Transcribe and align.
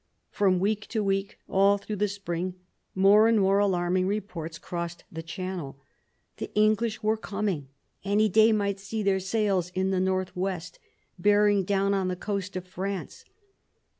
From 0.31 0.59
week 0.59 0.87
to 0.87 1.03
week, 1.03 1.37
all 1.47 1.77
through 1.77 1.97
the 1.97 2.07
spring, 2.07 2.55
more 2.95 3.27
and 3.27 3.39
more 3.39 3.59
alarming 3.59 4.07
reports 4.07 4.57
crossed 4.57 5.03
the 5.11 5.21
Channel: 5.21 5.77
the 6.37 6.51
English 6.55 7.03
were 7.03 7.17
coming; 7.17 7.67
any 8.03 8.27
day 8.27 8.51
might 8.51 8.79
see 8.79 9.03
their 9.03 9.19
sails 9.19 9.69
in 9.75 9.91
the 9.91 9.99
north 9.99 10.35
west, 10.35 10.79
bearing 11.19 11.63
down 11.63 11.93
on 11.93 12.07
the 12.07 12.15
coast 12.15 12.55
of 12.55 12.65
France. 12.67 13.25